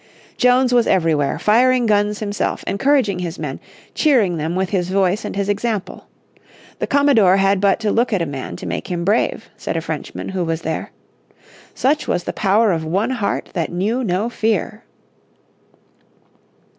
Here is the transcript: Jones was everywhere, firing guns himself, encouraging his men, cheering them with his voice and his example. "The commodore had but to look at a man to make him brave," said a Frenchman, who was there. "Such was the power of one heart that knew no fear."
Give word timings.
Jones 0.35 0.73
was 0.73 0.87
everywhere, 0.87 1.37
firing 1.37 1.85
guns 1.85 2.21
himself, 2.21 2.63
encouraging 2.65 3.19
his 3.19 3.37
men, 3.37 3.59
cheering 3.93 4.37
them 4.37 4.55
with 4.55 4.71
his 4.71 4.89
voice 4.89 5.23
and 5.23 5.35
his 5.35 5.47
example. 5.47 6.07
"The 6.79 6.87
commodore 6.87 7.37
had 7.37 7.61
but 7.61 7.79
to 7.81 7.91
look 7.91 8.11
at 8.11 8.19
a 8.19 8.25
man 8.25 8.55
to 8.55 8.65
make 8.65 8.87
him 8.89 9.05
brave," 9.05 9.51
said 9.55 9.77
a 9.77 9.81
Frenchman, 9.81 10.29
who 10.29 10.43
was 10.43 10.63
there. 10.63 10.91
"Such 11.75 12.07
was 12.07 12.23
the 12.23 12.33
power 12.33 12.71
of 12.71 12.83
one 12.83 13.11
heart 13.11 13.49
that 13.53 13.71
knew 13.71 14.03
no 14.03 14.27
fear." 14.27 14.83